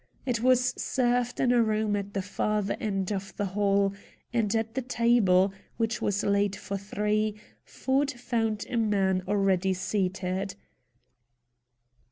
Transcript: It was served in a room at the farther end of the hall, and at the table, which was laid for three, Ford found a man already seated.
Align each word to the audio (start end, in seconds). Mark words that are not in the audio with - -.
It 0.25 0.41
was 0.41 0.73
served 0.81 1.39
in 1.39 1.51
a 1.51 1.61
room 1.61 1.95
at 1.95 2.15
the 2.15 2.23
farther 2.23 2.75
end 2.79 3.11
of 3.11 3.37
the 3.37 3.45
hall, 3.45 3.93
and 4.33 4.55
at 4.55 4.73
the 4.73 4.81
table, 4.81 5.53
which 5.77 6.01
was 6.01 6.23
laid 6.23 6.55
for 6.55 6.75
three, 6.75 7.35
Ford 7.65 8.09
found 8.09 8.65
a 8.67 8.77
man 8.77 9.21
already 9.27 9.75
seated. 9.75 10.55